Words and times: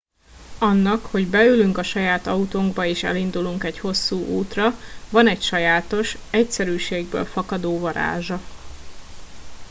annak 0.59 1.05
hogy 1.05 1.27
beülünk 1.29 1.77
a 1.77 1.83
saját 1.83 2.25
autónkba 2.27 2.85
és 2.85 3.03
elindulunk 3.03 3.63
egy 3.63 3.79
hosszú 3.79 4.19
útra 4.25 4.71
van 5.11 5.27
egy 5.27 5.41
sajátos 5.41 6.17
egyszerűségből 6.31 7.25
fakadó 7.25 7.79
varázsa 7.79 8.39